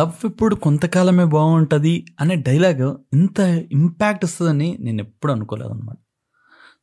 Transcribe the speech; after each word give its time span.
Love 0.00 0.26
ఇప్పుడు 0.26 0.54
కొంతకాలమే 0.54 1.24
బాగుంటుంది 1.24 2.06
అనే 2.20 2.34
డైలాగ్ 2.36 2.96
ఇంత 3.12 3.40
ఇంపాక్ట్ 3.72 4.24
వస్తుందని 4.24 4.78
నేను 4.80 5.02
ఎప్పుడు 5.02 5.32
అనుకోలేదు 5.32 5.70
అనమాట 5.70 5.96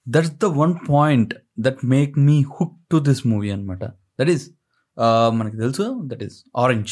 that's 0.07 0.31
the 0.31 0.45
one 0.45 0.75
point 0.89 1.33
that 1.59 1.85
make 1.85 2.17
me 2.17 2.41
hook 2.41 2.75
to 2.91 2.97
this 2.97 3.27
movie 3.27 3.51
అనమాట 3.51 3.83
దట్ 4.19 4.29
ఈస్ 4.29 4.49
మనకి 5.29 5.57
తెలుసు 5.57 6.01
దట్ 6.03 6.23
ఈస్ 6.23 6.43
ఆరెంజ్ 6.57 6.91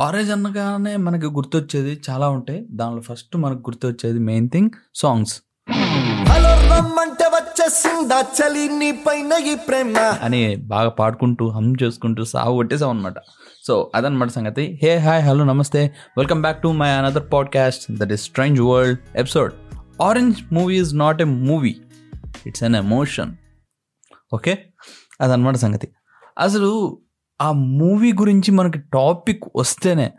ఆరెంజ్ 0.00 0.30
అనగానే 0.30 0.96
మనకి 0.96 1.26
గుర్తొచ్చేది 1.26 2.00
చాలా 2.10 2.28
ఉంటాయి. 2.28 2.66
దానిలో 2.70 3.00
ఫస్ట్ 3.00 3.36
మనకు 3.36 3.58
గుర్తొచ్చేది 3.58 4.18
మెయిన్ 4.18 4.48
థింగ్ 4.48 4.70
సాంగ్స్ 4.94 5.42
హలో 6.28 6.54
రమ్మంటే 6.76 7.23
వచ్చేసిందా 7.64 8.16
చలి 8.38 8.68
నీ 8.68 8.92
పైన 9.06 9.32
ఈ 9.46 9.54
ప్రేమ? 9.54 9.96
అని 10.22 10.56
బాగా 10.56 10.88
పాడుకుంటూ 10.88 11.44
హమ్ 11.48 11.74
చేసుకుంటూ 11.82 12.24
సాగు 12.24 12.54
కొట్టేసాం 12.54 12.90
అనమాట 12.90 13.14
సో 13.66 13.90
అదనమాట 13.94 14.28
సంగతి. 14.28 14.80
హే 14.82 14.90
హాయ్ 14.98 15.22
హలో 15.22 15.44
నమస్తే. 15.44 15.80
Welcome 16.18 16.40
back 16.40 16.62
to 16.62 16.68
my 16.68 16.88
another 16.90 17.22
podcast 17.32 17.84
that 17.92 18.12
is 18.12 18.22
strange 18.22 18.60
world 18.60 18.98
episode 19.16 19.52
orange 20.02 20.42
movie 20.52 20.74
is 20.80 20.92
not 20.98 21.22
a 21.22 21.24
movie 21.24 21.74
it's 22.46 22.62
an 22.62 22.76
emotion 22.76 23.32
okay 24.34 24.54
అదనమాట 25.20 25.56
సంగతి. 25.56 25.88
అసలు 26.38 26.70
ఆ 27.40 27.52
మూవీ 27.52 28.12
గురించి 28.12 28.50
మనకి 28.50 28.78
టాపిక్ 28.94 29.44
వస్తేనే 29.56 30.12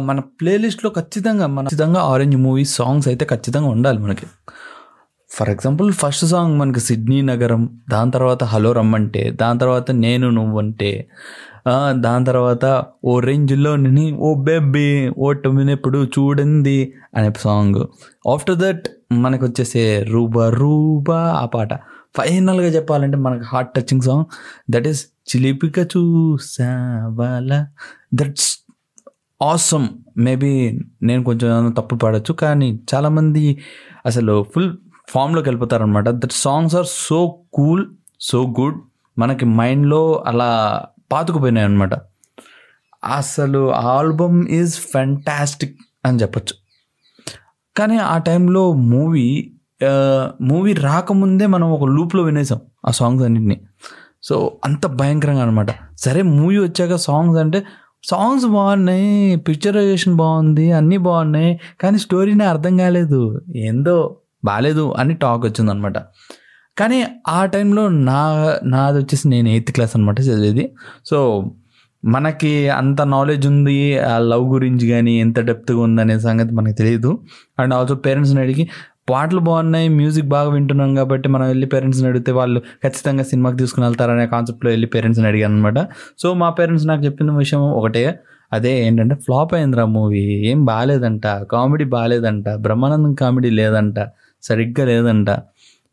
మన 0.00 0.20
ప్లేలిస్ట్లో 0.40 0.90
ఖచ్చితంగా 0.90 1.46
మన 1.46 1.66
ఖచ్చితంగా 1.68 2.00
ఆరెంజ్ 2.12 2.36
మూవీ 2.36 2.64
సాంగ్స్ 2.64 3.08
అయితే 3.08 3.24
ఖచ్చితంగా 3.24 3.68
ఉండాలి 3.68 3.98
మనకి. 3.98 4.26
ఫర్ 5.32 5.50
ఎగ్జాంపుల్ 5.50 5.92
ఫస్ట్ 5.92 6.26
సాంగ్ 6.26 6.58
మనకి 6.58 6.80
సిడ్నీ 6.80 7.22
నగరం 7.22 7.80
దాని 7.90 8.10
తర్వాత 8.10 8.44
హలో 8.44 8.72
రమ్మంటే 8.72 9.30
దాని 9.30 9.58
తర్వాత 9.58 9.90
నేను 9.90 10.30
నువ్వంటే 10.30 11.08
అంటే 11.66 12.00
దాని 12.00 12.24
తర్వాత 12.24 12.84
ఓ 13.04 13.20
రేంజ్లో 13.20 13.76
నేను 13.76 14.18
ఓ 14.18 14.34
బేబీ 14.34 15.08
ఓ 15.18 15.32
టమ్మినప్పుడు 15.32 16.04
చూడండి 16.04 16.92
అనే 17.16 17.32
సాంగ్. 17.38 17.84
ఆఫ్టర్ 18.28 18.56
దట్ 18.56 18.88
మనకు 19.12 19.44
వచ్చేసే 19.46 20.02
రూబా 20.02 20.50
రూబా 20.50 21.18
ఆ 21.42 21.46
పాట. 21.46 21.74
ఫైనల్గా 22.16 22.66
చెప్పాలంటే 22.66 23.16
మనకు 23.16 23.44
heart 23.46 23.74
touching 23.74 24.02
song. 24.02 24.24
That 24.70 24.88
is 24.88 25.06
చిలిపిక 25.30 25.78
చూసావాల. 25.78 27.66
That's 28.14 28.58
awesome. 29.42 29.88
Maybe 30.18 30.80
నేను 31.02 31.24
కొంచెం 31.24 31.70
తప్పు 31.70 31.94
పాడచ్చు 31.94 32.32
కానీ 32.32 32.80
చాలామంది 32.94 33.58
అసలు 34.06 34.46
ఫుల్ 34.54 34.76
ఫామ్లోకి 35.08 35.48
వెళ్ళిపోతారనమాట 35.48 36.08
that 36.08 36.32
songs 36.32 36.76
are 36.76 36.86
so 36.86 37.38
cool 37.52 37.86
so 38.20 38.54
good 38.60 38.78
మనకి 39.18 39.44
మైండ్లో 39.44 40.24
అలా 40.26 40.84
పాతుకుపోయినాయి 41.12 41.66
అనమాట 41.66 41.94
అసలు 43.04 43.74
ఆల్బమ్ 43.74 44.48
ఈజ్ 44.48 44.74
ఫ్యాంటాస్టిక్ 44.74 45.76
అని 46.06 46.18
చెప్పచ్చు. 46.18 46.54
కానీ 47.76 47.98
ఆ 47.98 48.18
టైంలో 48.18 48.72
మూవీ 48.72 49.52
మూవీ 50.40 50.72
రాకముందే 50.72 51.46
మనం 51.46 51.70
ఒక 51.70 51.84
లూప్లో 51.84 52.22
వినేసాం 52.22 52.60
ఆ 52.86 52.90
సాంగ్స్ 52.90 53.24
అన్నింటినీ. 53.24 53.60
సో 54.22 54.58
అంత 54.64 54.86
భయంకరంగా 54.86 55.42
అనమాట 55.42 55.70
సరే 55.98 56.22
మూవీ 56.22 56.58
వచ్చాక 56.58 56.94
సాంగ్స్ 56.94 57.38
అంటే 57.38 57.62
సాంగ్స్ 58.04 58.46
బాగున్నాయి 58.46 59.36
పిక్చరైజేషన్ 59.36 60.14
బాగుంది 60.14 60.72
అన్నీ 60.72 60.96
బాగున్నాయి 60.96 61.60
కానీ 61.80 61.98
స్టోరీనే 61.98 62.44
అర్థం 62.44 62.76
కాలేదు. 62.76 63.40
ఏందో? 63.56 64.16
బాగాలేదు 64.44 64.94
అని 64.98 65.14
టాక్ 65.14 65.42
వచ్చిందనమాట. 65.46 65.98
కానీ 66.78 66.98
ఆ 67.28 67.40
టైంలో 67.46 67.88
నా 67.88 68.20
నాది 68.64 68.98
వచ్చేసి 68.98 69.28
నేను 69.28 69.48
ఎయిత్ 69.48 69.72
క్లాస్ 69.72 69.96
అనమాట 69.96 70.18
చదివేది. 70.20 70.64
సో 71.04 71.18
మనకి 72.04 72.52
అంత 72.68 73.00
నాలెడ్జ్ 73.02 73.46
ఉంది 73.46 73.74
ఆ 74.00 74.14
లవ్ 74.30 74.44
గురించి 74.54 74.88
కానీ 74.88 75.12
ఎంత 75.20 75.40
డెప్త్గా 75.40 75.80
ఉందనే 75.80 76.18
సంగతి 76.18 76.52
మనకు 76.54 76.74
తెలియదు 76.74 77.10
అండ్ 77.58 77.74
ఆల్సో 77.74 77.94
పేరెంట్స్ని 77.94 78.40
అడిగి 78.40 78.64
పాటలు 79.10 79.40
బాగున్నాయి 79.40 79.88
మ్యూజిక్ 79.88 80.28
బాగా 80.28 80.50
వింటున్నాం 80.50 80.90
కాబట్టి 80.94 81.28
మనం 81.28 81.46
వెళ్ళి 81.46 81.66
పేరెంట్స్ని 81.66 82.08
అడిగితే 82.08 82.32
వాళ్ళు 82.32 82.60
ఖచ్చితంగా 82.84 83.22
సినిమాకి 83.22 83.56
తీసుకుని 83.56 83.84
వెళ్తారనే 83.86 84.26
కాన్సెప్ట్లో 84.26 84.70
వెళ్ళి 84.70 84.86
పేరెంట్స్ని 84.86 85.28
అడిగాను 85.28 85.54
అనమాట. 85.54 85.78
సో 86.18 86.34
మా 86.34 86.50
పేరెంట్స్ 86.50 86.86
నాకు 86.86 87.02
చెప్పిన 87.04 87.30
విషయం 87.36 87.62
ఒకటే 87.80 88.04
అదే 88.52 88.72
ఏంటంటే 88.86 89.14
ఫ్లాప్ 89.14 89.54
అయిందిరా 89.54 89.84
మూవీ 89.84 90.22
ఏం 90.50 90.64
బాగాలేదంట 90.64 91.26
కామెడీ 91.26 91.84
బాగాలేదంట 91.84 92.48
బ్రహ్మానందం 92.48 93.14
కామెడీ 93.14 93.50
లేదంట 93.50 93.98
సరిగ్గా 94.42 94.84
లేదంట. 94.84 95.30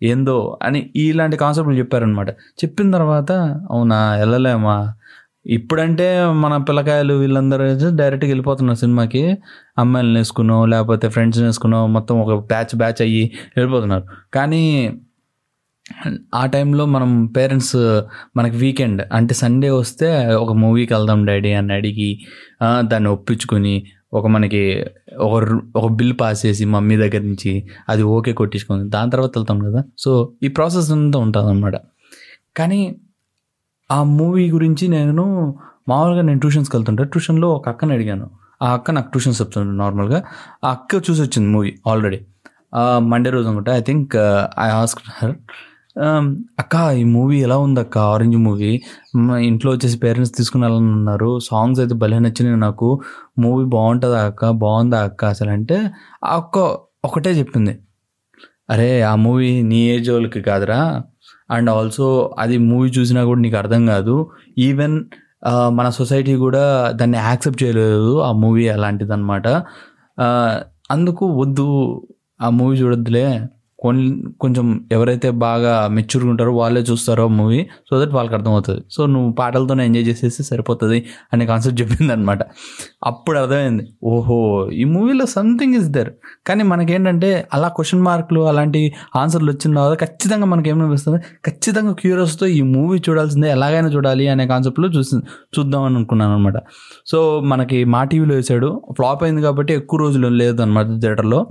ఏందో 0.03 0.59
అని 0.63 0.79
ఇలాంటి 0.95 1.37
కాన్సెప్ట్లు 1.37 1.75
చెప్పారనమాట 1.75 2.29
చెప్పిన 2.61 2.87
తర్వాత 2.91 3.31
అవునా 3.71 3.99
వెళ్ళలేమా? 4.15 4.77
ఇప్పుడంటే 5.47 6.07
మన 6.43 6.53
పిల్లకాయలు 6.57 7.13
వీళ్ళందరూ 7.13 7.63
డైరెక్ట్గా 7.95 8.29
వెళ్ళిపోతున్నారు 8.29 8.79
సినిమాకి. 8.79 9.23
అమ్మాయిలను 9.77 10.17
వేసుకునో 10.17 10.57
లేకపోతే 10.65 11.09
ఫ్రెండ్స్ని 11.09 11.45
వేసుకునో 11.45 11.79
మొత్తం 11.88 12.15
ఒక 12.21 12.33
బ్యాచ్ 12.47 12.73
బ్యాచ్ 12.75 13.01
అయ్యి 13.01 13.23
వెళ్ళిపోతున్నారు. 13.57 14.05
కానీ 14.33 14.63
ఆ 16.35 16.45
టైంలో 16.45 16.85
మనం 16.85 17.11
పేరెంట్స్ 17.38 17.77
మనకి 18.38 18.57
వీకెండ్ 18.57 19.01
అంటే 19.13 19.33
సండే 19.33 19.69
వస్తే 19.69 20.09
ఒక 20.35 20.51
మూవీకి 20.53 20.93
వెళ్దాం 20.93 21.25
డాడీ 21.25 21.51
అని 21.53 21.73
అడిగి 21.73 22.09
దాన్ని 22.81 23.09
ఒప్పించుకొని 23.09 23.75
ఒక 24.13 24.27
మనకి 24.27 24.61
ఒక 25.17 25.33
ఒక 25.75 25.87
బిల్ 25.91 26.13
పాస్ 26.21 26.39
చేసి 26.45 26.65
మమ్మీ 26.65 26.95
దగ్గర 26.97 27.21
నుంచి 27.21 27.51
అది 27.89 28.03
ఓకే 28.03 28.33
కొట్టించుకుంది 28.33 28.89
దాని 28.89 29.11
తర్వాత 29.11 29.31
వెళ్తాం 29.37 29.59
కదా. 29.59 29.81
సో 29.97 30.11
ఈ 30.43 30.47
ప్రాసెస్ 30.47 30.91
అంతా 30.91 31.19
ఉంటుంది 31.19 31.49
అనమాట 31.49 31.75
కానీ 32.57 32.81
ఆ 33.89 34.03
మూవీ 34.03 34.51
గురించి 34.51 34.87
నేను 34.87 35.25
మామూలుగా 35.89 36.21
నేను 36.21 36.39
ట్యూషన్స్కి 36.39 36.75
వెళ్తుంటే 36.77 37.03
ట్యూషన్లో 37.03 37.47
ఒక 37.49 37.69
అక్కని 37.69 37.93
అడిగాను. 37.93 38.27
ఆ 38.61 38.67
అక్క 38.73 38.91
నాకు 38.91 39.09
ట్యూషన్స్ 39.11 39.41
చెప్తుండే 39.41 39.77
నార్మల్గా. 39.77 40.19
ఆ 40.63 40.71
అక్క 40.71 40.95
చూసి 41.09 41.21
వచ్చింది 41.21 41.49
మూవీ 41.49 41.71
ఆల్రెడీ. 41.87 42.19
మండే 43.11 43.29
రోజు 43.29 43.47
అనుకుంటా 43.47 43.75
I 43.77 43.81
think 43.81 44.15
I 44.59 44.67
ask 44.81 45.01
her 45.09 45.35
Um, 46.05 46.25
అక్క 46.59 46.75
ఈ 46.99 47.03
మూవీ 47.03 47.37
ఎలా 47.45 47.55
ఉంది 47.63 47.79
అక్క 47.79 47.97
ఆరెంజ్ 48.11 48.35
మూవీ. 48.43 48.69
మా 49.27 49.37
ఇంట్లో 49.47 49.69
వచ్చేసి 49.71 49.97
పేరెంట్స్ 50.03 50.33
తీసుకుని 50.37 50.65
అన్నారు. 50.65 51.31
సాంగ్స్ 51.47 51.79
అయితే 51.83 51.95
భలే 52.03 52.19
నచ్చినాయి 52.25 52.59
నాకు. 52.59 52.89
మూవీ 53.39 53.63
బాగుంటుందా 53.73 54.19
అక్క? 54.29 54.51
బాగుందా 54.63 54.99
అక్క? 55.09 55.25
అసలు 55.25 55.51
అంటే 55.57 55.77
ఆ 56.25 56.35
అక్క 56.41 56.57
ఒకటే 57.07 57.31
చెప్పింది. 57.39 57.73
అరే 58.69 58.89
ఆ 59.11 59.13
మూవీ 59.25 59.49
నీ 59.71 59.81
ఏజ్ 59.95 60.09
వాళ్ళకి 60.11 60.41
కాదురా. 60.49 60.79
అండ్ 61.51 61.69
ఆల్సో 61.69 62.07
అది 62.39 62.57
మూవీ 62.69 62.89
చూసినా 62.99 63.23
కూడా 63.31 63.39
నీకు 63.45 63.57
అర్థం 63.63 63.83
కాదు. 63.93 64.15
ఈవెన్ 64.67 64.97
మన 65.79 65.88
సొసైటీ 65.99 66.33
కూడా 66.45 66.63
దాన్ని 67.01 67.17
యాక్సెప్ట్ 67.29 67.61
చేయలేదు 67.63 68.11
ఆ 68.27 68.31
మూవీ 68.43 68.65
అలాంటిది 68.77 69.13
అనమాట 69.13 69.47
అందుకు 70.97 71.25
వద్దు. 71.43 71.67
ఆ 72.41 72.49
మూవీ 72.59 72.75
చూడొద్దులే. 72.81 73.27
కొంచెం 74.40 74.88
ఎవరైతే 74.91 75.29
బాగా 75.29 75.88
మెచ్యూర్గా 75.88 76.29
ఉంటారో 76.29 76.51
వాళ్ళే 76.53 76.81
చూస్తారో 76.81 77.28
మూవీ 77.28 77.59
సో 77.90 78.01
దట్ 78.01 78.13
వాళ్ళకి 78.13 78.35
అర్థమవుతుంది. 78.35 78.81
సో 78.91 79.06
నువ్వు 79.06 79.31
పాటలతోనే 79.31 79.85
ఎంజాయ్ 79.85 80.06
చేసేసి 80.06 80.44
సరిపోతుంది 80.44 81.06
అనే 81.34 81.45
కాన్సెప్ట్ 81.45 81.81
చెప్పింది 81.81 82.13
అనమాట 82.13 82.41
అప్పుడు 83.03 83.39
అర్థమైంది 83.39 83.85
ఓహో 84.03 84.39
ఈ 84.72 84.84
మూవీలో 84.84 85.25
సంథింగ్ 85.25 85.75
ఇస్ 85.75 85.89
దర్ 85.89 86.12
కానీ 86.47 86.63
మనకేంటంటే 86.63 87.47
అలా 87.53 87.68
క్వశ్చన్ 87.68 88.01
మార్కులు 88.01 88.41
అలాంటి 88.47 88.81
ఆన్సర్లు 89.16 89.51
వచ్చిన 89.51 89.73
తర్వాత 89.75 90.00
ఖచ్చితంగా 90.00 90.45
మనకి 90.45 90.69
ఏమనిపిస్తుంది 90.69 91.19
ఖచ్చితంగా 91.45 91.94
క్యూరియస్తో 91.94 92.47
ఈ 92.47 92.62
మూవీ 92.62 93.00
చూడాల్సిందే 93.09 93.50
ఎలాగైనా 93.50 93.88
చూడాలి 93.88 94.28
అనే 94.28 94.47
కాన్సెప్ట్లో 94.47 94.88
చూసి 94.88 95.16
చూద్దామని 95.57 95.95
అనుకున్నాను 95.95 96.34
అనమాట 96.34 96.57
సో 97.06 97.39
మనకి 97.45 97.84
మా 97.85 98.03
టీవీలో 98.03 98.35
వేసాడు 98.35 98.81
ఫ్లాప్ 98.91 99.23
అయింది 99.23 99.41
కాబట్టి 99.41 99.73
ఎక్కువ 99.73 100.00
రోజులు 100.00 100.28
లేదు 100.28 100.62
అనమాట 100.62 100.85
థియేటర్లో 101.00 101.41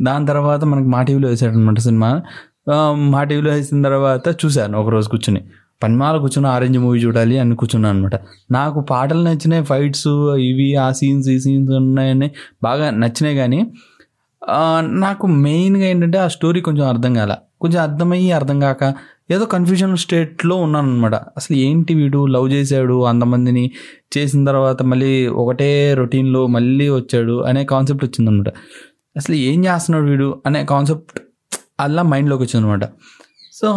దాని 0.00 0.24
తర్వాత 0.26 0.62
మనకి 0.64 0.88
మా 0.88 1.00
టీవీలో 1.02 1.28
వేసాడు 1.28 1.52
అనమాట 1.52 1.78
సినిమా 1.78 2.10
మా 3.12 3.20
టీవీలో 3.24 3.50
వేసిన 3.52 3.82
తర్వాత 3.82 4.26
చూశాను 4.42 4.74
ఒక 4.78 4.88
రోజు 4.88 5.08
కూర్చుని. 5.08 5.40
పనిమాల 5.82 6.16
కూర్చుని 6.16 6.48
ఆరెంజ్ 6.48 6.78
మూవీ 6.78 6.98
చూడాలి 7.00 7.36
అని 7.38 7.56
కూర్చున్నాను 7.56 7.96
అనమాట 7.96 8.16
నాకు 8.50 8.78
పాటలు 8.90 9.22
నచ్చినాయి 9.24 9.64
ఫైట్స్ 9.64 10.08
ఇవి 10.48 10.68
ఆ 10.76 10.88
సీన్స్ 10.92 11.28
ఈ 11.28 11.38
సీన్స్ 11.38 11.72
ఉన్నాయని 11.80 12.28
బాగా 12.62 12.86
నచ్చినాయి 13.02 13.36
కానీ 13.36 13.60
నాకు 14.98 15.26
మెయిన్గా 15.44 15.86
ఏంటంటే 15.86 16.18
ఆ 16.18 16.28
స్టోరీ 16.28 16.60
కొంచెం 16.60 16.86
అర్థం 16.88 17.12
కాల. 17.14 17.32
కొంచెం 17.60 17.82
అర్థమయ్యి 17.82 18.30
అర్థం 18.32 18.58
కాక 18.60 18.82
ఏదో 19.30 19.44
కన్ఫ్యూజన్ 19.44 19.96
స్టేట్లో 19.96 20.56
ఉన్నాను 20.56 20.88
అనమాట 20.90 21.16
అసలు 21.38 21.56
ఏంటి 21.56 21.92
వీడు? 21.94 22.26
లవ్ 22.26 22.48
చేశాడు 22.52 22.96
అంతమందిని 23.04 23.64
చేసిన 24.16 24.40
తర్వాత 24.44 24.82
మళ్ళీ 24.82 25.12
ఒకటే 25.42 25.68
రొటీన్లో 25.94 26.46
మళ్ళీ 26.46 26.88
వచ్చాడు 26.90 27.36
అనే 27.42 27.62
కాన్సెప్ట్ 27.64 28.04
వచ్చిందనమాట 28.04 28.50
అసలు 29.16 29.36
ఏం 29.36 29.64
చేస్తున్నాడు 29.64 30.04
వీడు 30.10 30.42
అనే 30.46 30.64
కాన్సెప్ట్ 30.64 31.18
అలా 31.80 32.02
మైండ్లోకి 32.02 32.42
వచ్చిందనమాట 32.42 32.84
సో 33.52 33.68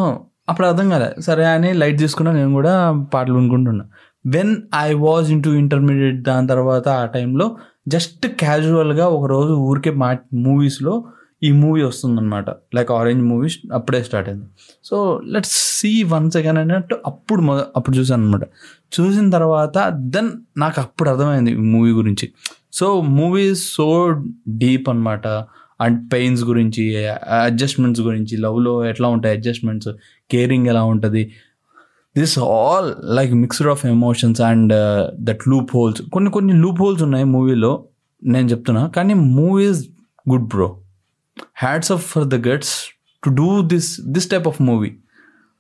అప్పుడు 0.50 0.68
అర్థం 0.68 0.90
కాలే. 0.90 1.22
సరే 1.22 1.46
అని 1.46 1.74
లైట్ 1.74 2.00
తీసుకున్నా 2.00 2.32
నేను 2.32 2.52
కూడా 2.52 3.06
పాటలు 3.14 3.34
వినుకుంటున్నా. 3.34 3.86
When 4.26 4.58
I 4.76 4.94
was 4.94 5.32
in 5.32 5.44
two 5.44 5.50
intermediate 5.50 6.24
దాని 6.24 6.48
తర్వాత 6.48 6.88
ఆ 6.90 7.06
టైంలో 7.06 7.58
జస్ట్ 7.88 8.28
క్యాజువల్గా 8.28 9.08
ఒక 9.08 9.26
రోజు 9.30 9.54
ఊరికే 9.54 9.92
మా 9.92 10.18
మూవీస్లో 10.34 10.94
ఈ 11.44 11.52
మూవీ 11.52 11.82
వస్తుందన్నమాట. 11.82 12.50
లైక్ 12.76 12.92
ఆరెంజ్ 12.92 13.24
మూవీ 13.24 13.50
అప్పుడే 13.74 14.04
స్టార్ట్ 14.04 14.30
అయింది. 14.30 14.46
So 14.84 15.22
let's 15.26 15.80
see 15.80 16.04
once 16.04 16.38
again 16.38 16.58
అన్నట్టు 16.58 16.96
అప్పుడు 17.06 17.42
మొద 17.42 17.64
అప్పుడు 17.76 17.98
చూసాను 17.98 18.24
అనమాట 18.24 18.44
చూసిన 19.00 19.30
తర్వాత 19.30 19.90
దెన్ 19.90 20.30
నాకు 20.58 20.82
అప్పుడు 20.82 21.10
అర్థమైంది 21.10 21.52
ఈ 21.52 21.56
మూవీ 21.56 21.92
గురించి. 21.92 22.32
సో 22.74 23.02
మూవీ 23.02 23.56
సో 23.56 24.16
డీప్ 24.50 24.90
అనమాట 24.90 25.28
అండ్ 25.82 26.14
పెయిన్స్ 26.14 26.44
గురించి 26.44 27.08
అడ్జస్ట్మెంట్స్ 27.44 28.02
గురించి 28.02 28.38
లవ్లో 28.38 28.86
ఎట్లా 28.86 29.08
ఉంటాయి 29.08 29.36
అడ్జస్ట్మెంట్స్ 29.36 29.90
కేరింగ్ 30.32 30.68
ఎలా 30.68 30.84
ఉంటుంది. 30.84 31.32
This 32.18 32.40
all 32.40 32.94
like 33.16 33.34
mixed 33.34 33.68
of 33.68 33.86
emotions 33.86 34.42
and 34.42 34.74
that 35.20 35.48
loopholes 35.76 36.02
కొన్ని 36.02 36.32
కొన్ని 36.32 36.54
లూప్ 36.54 36.82
హోల్స్ 36.82 37.04
ఉన్నాయి 37.04 37.26
మూవీలో 37.26 37.86
నేను 38.24 38.48
చెప్తున్నా. 38.48 38.88
కానీ 38.88 39.14
movies 39.14 39.88
good 40.30 40.48
bro 40.48 40.78
hats 41.56 41.92
off 41.92 42.06
for 42.12 42.26
the 42.26 42.48
guts 42.50 42.76
to 43.26 43.30
do 43.30 43.62
this 43.62 44.02
this 44.02 44.30
type 44.30 44.48
of 44.48 44.62
movie 44.62 44.92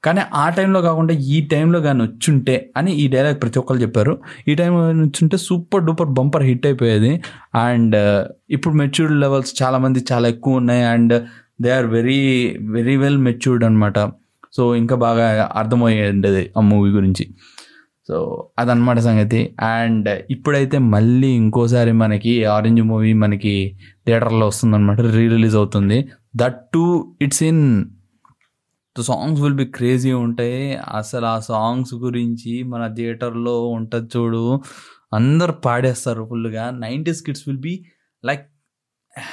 కానీ 0.03 0.21
ఆ 0.33 0.50
టైంలో 0.50 0.81
కాకుండా 0.81 1.13
ఈ 1.13 1.38
టైంలో 1.41 1.81
కానీ 1.81 2.03
వచ్చుంటే 2.03 2.71
అని 2.77 2.91
ఈ 2.91 3.07
డైలాగ్ 3.07 3.41
ప్రతి 3.41 3.59
ఒక్కరు 3.59 3.77
చెప్పారు. 3.77 4.13
ఈ 4.47 4.56
టైంలో 4.56 4.81
వచ్చుంటే 4.88 5.38
సూపర్ 5.38 5.83
డూపర్ 5.85 6.07
బంపర్ 6.07 6.44
హిట్ 6.44 6.65
అయిపోయేది. 6.65 7.21
అండ్ 7.56 7.95
uh, 7.95 8.21
ఇప్పుడు 8.50 8.74
మెచ్యూర్డ్ 8.74 9.15
లెవెల్స్ 9.19 9.63
చాలామంది 9.63 10.06
చాలా 10.12 10.27
ఎక్కువ 10.27 10.56
ఉన్నాయి. 10.56 10.83
And 10.83 11.13
they 11.62 11.71
are 11.71 11.85
very 11.85 12.19
very 12.62 12.95
well 12.97 13.18
matured 13.18 13.63
అనమాట 13.63 14.00
సో 14.56 14.75
ఇంకా 14.75 14.95
బాగా 14.95 15.51
అర్థమయ్యేది 15.56 16.51
ఆ 16.57 16.62
మూవీ 16.62 16.89
గురించి. 16.89 17.25
సో 18.07 18.15
అదనమాట 18.59 19.00
సంగతి. 19.00 19.56
అండ్ 19.62 20.09
ఇప్పుడైతే 20.30 20.77
మళ్ళీ 20.77 21.27
ఇంకోసారి 21.27 21.92
మనకి 21.92 22.45
ఆరెంజ్ 22.45 22.81
మూవీ 22.81 23.13
మనకి 23.13 23.54
థియేటర్లో 24.06 24.48
వస్తుందన్నమాట 24.48 25.00
రీ 25.01 25.27
రిలీజ్ 25.27 25.56
అవుతుంది. 25.56 25.98
That 26.36 26.59
to 26.74 26.83
it's 27.21 27.44
in 27.44 27.86
the 29.00 29.01
songs 29.01 29.42
will 29.42 29.56
be 29.56 29.65
crazy 29.65 30.12
ఉంటాయి 30.12 30.75
అసలు 30.75 31.25
ఆ 31.25 31.39
సాంగ్స్ 31.39 31.94
గురించి 31.95 32.63
మన 32.63 32.94
థియేటర్లో 32.94 33.68
ఉంటుంది 33.69 34.09
చూడు 34.18 34.62
అందరు 35.13 35.51
పాడేస్తారు 35.51 36.24
ఫుల్గా 36.30 36.69
nineties 36.69 37.21
kids 37.21 37.44
will 37.48 37.59
be 37.59 37.86
like 38.25 38.45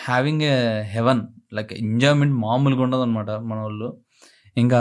having 0.07 0.43
a 0.43 0.57
heaven 0.83 1.23
like 1.53 1.73
enjoyment 1.73 2.35
మామూలుగా 2.35 2.83
ఉండదు 2.83 3.01
అనమాట 3.01 3.31
మన 3.31 3.59
వాళ్ళు 3.59 3.89
ఇంకా 4.57 4.81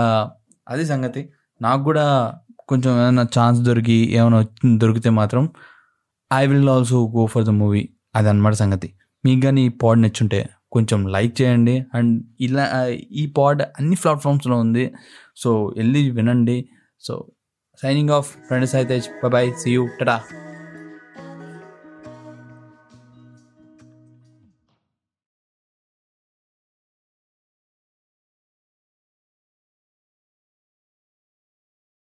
అది 0.69 0.86
సంగతి. 0.86 1.30
నాకు 1.62 1.84
కూడా 1.84 2.06
కొంచెం 2.69 2.92
ఏమైనా 3.01 3.24
ఛాన్స్ 3.36 3.60
దొరికి 3.62 3.98
ఏమైనా 4.18 4.39
దొరికితే 4.81 5.10
మాత్రం 5.10 5.44
I 6.33 6.44
will 6.48 6.69
also 6.69 7.00
go 7.15 7.25
for 7.25 7.45
the 7.45 7.50
movie 7.50 7.89
అది 8.15 8.30
అనమాట 8.30 8.54
సంగతి. 8.54 8.89
మీకు 9.25 9.42
కానీ 9.42 9.62
ఈ 9.65 9.71
పాడ్ 9.83 10.01
నచ్చుంటే 10.01 10.50
కొంచెం 10.71 11.00
లైక్ 11.07 11.42
చేయండి. 11.42 11.75
అండ్ 11.95 12.13
ఇలా 12.42 12.65
ఈ 13.12 13.25
పాడ్ 13.38 13.62
అన్ని 13.62 13.95
ప్లాట్ఫామ్స్లో 13.95 14.56
ఉంది. 14.57 14.86
సో 15.36 15.50
వెళ్ళి 15.77 16.12
వినండి. 16.12 16.57
సో 17.01 17.13
సైనింగ్ 17.81 18.10
ఆఫ్ 18.10 18.30
ఫ్రెండ్స్ 18.48 18.75
అయితే 18.75 18.95
బాయ్ 19.36 19.51
సీ 19.62 19.71
యూ 19.71 19.83
టటా 20.01 20.18